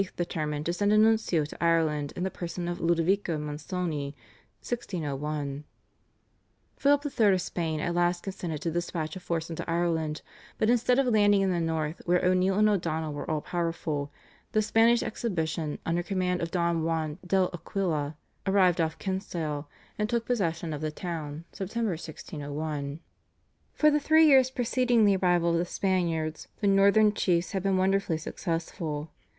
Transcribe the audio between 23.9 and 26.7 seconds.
the three years preceding the arrival of the Spaniards the